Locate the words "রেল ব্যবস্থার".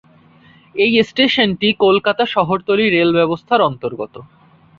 2.89-3.61